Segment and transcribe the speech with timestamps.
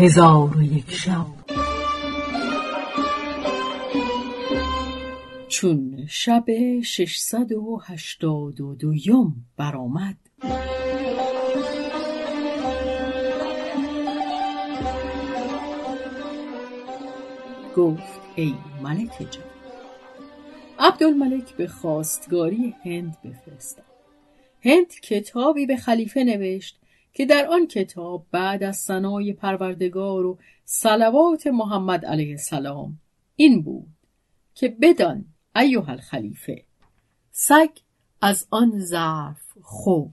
[0.00, 1.26] هزار و یک شب.
[5.48, 6.44] چون شب
[6.82, 10.16] ششصد و هشتاد و دویم برآمد
[17.76, 19.44] گفت ای ملک جان
[20.78, 23.84] عبدالملک به خواستگاری هند بفرستاد
[24.64, 26.79] هند کتابی به خلیفه نوشت
[27.12, 32.98] که در آن کتاب بعد از ثنای پروردگار و صلوات محمد علیه السلام
[33.36, 33.88] این بود
[34.54, 35.24] که بدان
[35.56, 36.64] ایها الخلیفه
[37.30, 37.70] سگ
[38.20, 40.10] از آن ظرف خورد.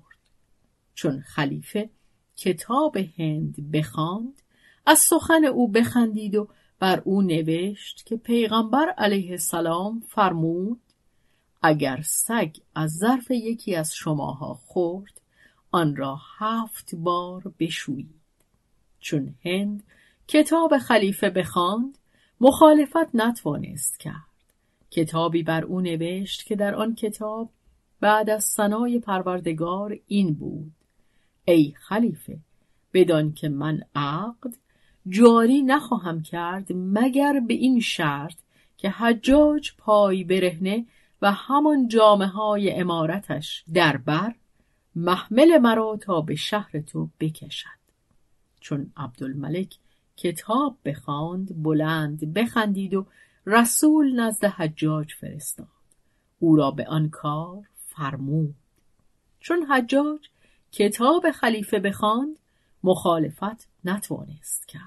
[0.96, 1.90] چون خلیفه
[2.38, 4.42] کتاب هند بخواند
[4.86, 6.48] از سخن او بخندید و
[6.80, 10.82] بر او نوشت که پیغمبر علیه السلام فرمود
[11.62, 15.22] اگر سگ از ظرف یکی از شماها خورد
[15.78, 18.22] آن را هفت بار بشویید.
[19.00, 19.84] چون هند
[20.28, 21.98] کتاب خلیفه بخواند
[22.42, 24.28] مخالفت نتوانست کرد.
[24.92, 27.50] کتابی بر او نوشت که در آن کتاب
[28.00, 30.72] بعد از ثنای پروردگار این بود
[31.46, 32.40] ای خلیفه
[32.94, 34.54] بدان که من عقد
[35.08, 38.36] جاری نخواهم کرد مگر به این شرط
[38.78, 40.86] که حجاج پای برهنه
[41.22, 44.36] و همان جامعه های امارتش در بر
[45.00, 47.80] محمل مرا تا به شهر تو بکشد.
[48.60, 49.76] چون عبدالملک
[50.16, 53.06] کتاب بخواند بلند بخندید و
[53.46, 55.68] رسول نزد حجاج فرستاد.
[56.40, 58.56] او را به آن کار فرمود.
[59.40, 60.20] چون حجاج
[60.72, 62.40] کتاب خلیفه بخواند
[62.84, 64.82] مخالفت نتوانست کرد.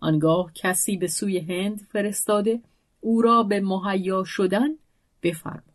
[0.00, 2.60] آنگاه کسی به سوی هند فرستاده
[3.00, 4.68] او را به مهیا شدن
[5.22, 5.74] بفرمود.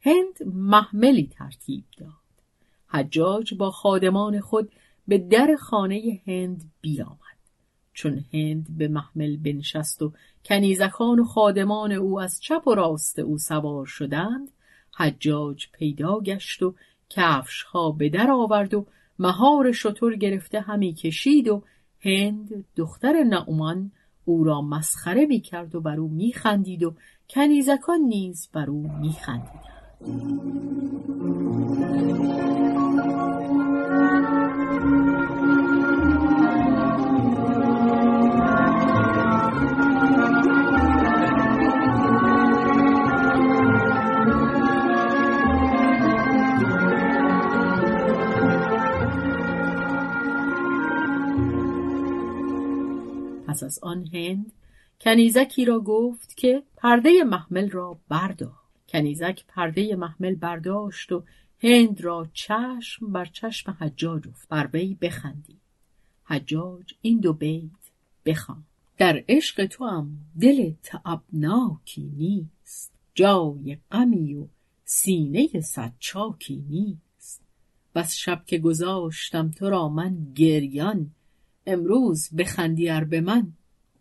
[0.00, 2.21] هند محملی ترتیب داد.
[2.92, 4.72] حجاج با خادمان خود
[5.08, 7.18] به در خانه هند بیامد
[7.92, 10.12] چون هند به محمل بنشست و
[10.44, 14.48] کنیزکان و خادمان او از چپ و راست او سوار شدند
[14.96, 16.74] حجاج پیدا گشت و
[17.10, 18.86] کفش ها به در آورد و
[19.18, 21.62] مهار شطور گرفته همی کشید و
[22.00, 23.92] هند دختر نعمان
[24.24, 26.94] او را مسخره می کرد و بر او می خندید و
[27.30, 29.72] کنیزکان نیز بر او می خندید.
[53.62, 54.52] از آن هند
[55.00, 58.62] کنیزکی را گفت که پرده محمل را بردار.
[58.88, 61.24] کنیزک پرده محمل برداشت و
[61.58, 65.60] هند را چشم بر چشم حجاج افت بر وی بخندید.
[66.24, 67.70] حجاج این دو بیت
[68.26, 68.64] بخوان
[68.98, 74.46] در عشق تو هم دل تعبناکی نیست جای غمی و
[74.84, 77.42] سینه صدچاکی نیست.
[77.94, 81.10] بس شب که گذاشتم تو را من گریان
[81.66, 82.28] امروز
[82.88, 83.52] ار به من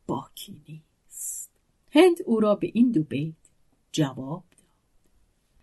[0.07, 1.49] باکی نیست.
[1.91, 3.33] هند او را به این دو بیت
[3.91, 4.67] جواب داد.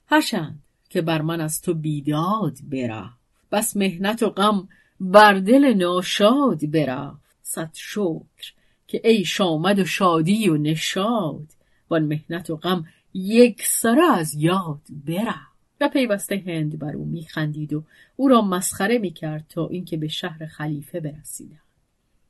[0.06, 3.18] هرچند که بر من از تو بیداد برفت
[3.52, 4.68] بس مهنت و غم
[5.00, 7.28] بر دل ناشاد برفت.
[7.42, 8.52] صد شکر
[8.86, 11.46] که ای شامد و شادی و نشاد
[11.90, 15.48] وان مهنت و غم یک سره از یاد برفت.
[15.80, 17.84] و پیوسته هند بر او میخندید و
[18.16, 21.67] او را مسخره می‌کرد تا اینکه به شهر خلیفه برسیدند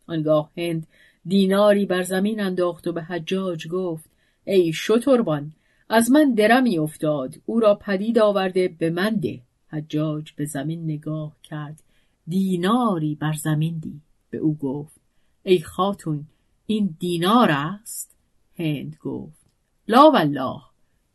[0.08, 0.86] آنگاه هند
[1.26, 4.10] دیناری بر زمین انداخت و به حجاج گفت
[4.44, 5.52] ای شتربان
[5.88, 9.40] از من درمی افتاد او را پدید آورده به من ده.
[9.68, 11.82] حجاج به زمین نگاه کرد
[12.26, 14.02] دیناری بر زمین دید.
[14.30, 15.00] به او گفت
[15.42, 16.26] ای خاتون
[16.66, 18.16] این دینار است؟
[18.58, 19.46] هند گفت
[19.88, 20.60] لا والله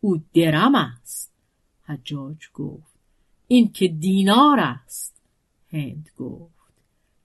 [0.02, 1.32] او درم است.
[1.84, 2.94] حجاج گفت
[3.48, 5.22] این که دینار است؟
[5.72, 6.54] هند گفت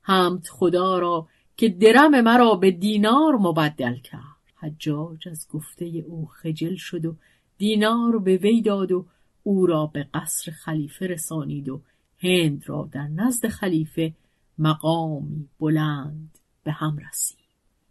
[0.02, 4.22] حمد خدا را که درم مرا به دینار مبدل کرد.
[4.56, 7.16] حجاج از گفته او خجل شد و
[7.58, 9.06] دینار به وی داد و
[9.42, 11.80] او را به قصر خلیفه رسانید و
[12.18, 14.14] هند را در نزد خلیفه
[14.58, 17.38] مقامی بلند به هم رسید.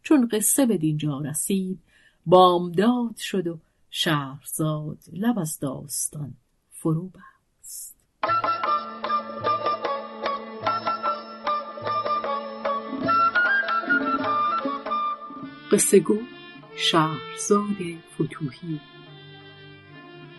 [0.04, 1.80] چون قصه به دینجا رسید
[2.26, 3.60] بامداد شد و
[3.90, 6.34] شهرزاد لب از داستان
[6.72, 7.37] فرو بست
[15.72, 16.20] قصه گو
[16.76, 17.78] شهرزاد
[18.16, 18.80] فتوهی.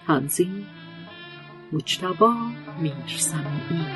[0.06, 0.66] تنظیم
[1.72, 2.34] مجتبا
[2.80, 3.86] میرسمی